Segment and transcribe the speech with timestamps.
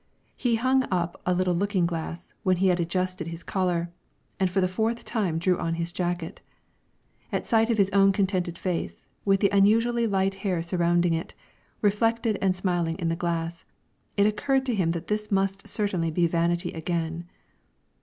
[0.35, 3.91] He hung up a little looking glass when he had adjusted his collar,
[4.39, 6.41] and for the fourth time drew on his jacket.
[7.31, 11.35] At sight of his own contented face, with the unusually light hair surrounding it,
[11.83, 13.63] reflected and smiling in the glass,
[14.17, 17.27] it occurred to him that this must certainly be vanity again.